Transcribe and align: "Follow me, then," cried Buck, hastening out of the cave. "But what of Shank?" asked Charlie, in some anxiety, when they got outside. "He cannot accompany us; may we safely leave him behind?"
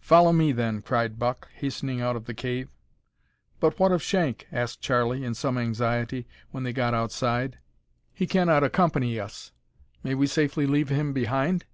"Follow 0.00 0.32
me, 0.32 0.50
then," 0.50 0.82
cried 0.82 1.16
Buck, 1.16 1.48
hastening 1.54 2.00
out 2.00 2.16
of 2.16 2.24
the 2.24 2.34
cave. 2.34 2.68
"But 3.60 3.78
what 3.78 3.92
of 3.92 4.02
Shank?" 4.02 4.48
asked 4.50 4.80
Charlie, 4.80 5.22
in 5.24 5.32
some 5.32 5.56
anxiety, 5.56 6.26
when 6.50 6.64
they 6.64 6.72
got 6.72 6.92
outside. 6.92 7.58
"He 8.12 8.26
cannot 8.26 8.64
accompany 8.64 9.20
us; 9.20 9.52
may 10.02 10.16
we 10.16 10.26
safely 10.26 10.66
leave 10.66 10.88
him 10.88 11.12
behind?" 11.12 11.66